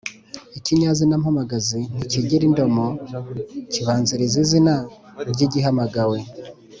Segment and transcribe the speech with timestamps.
[0.57, 2.87] Ikinyazina mpamagazi ntikigira indomo,
[3.71, 4.73] kibanziriza izina
[5.31, 6.17] ry’igihamagawe